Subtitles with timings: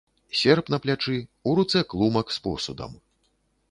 [0.39, 1.17] Серп на плячы,
[1.51, 3.03] у руцэ клумак з посудам.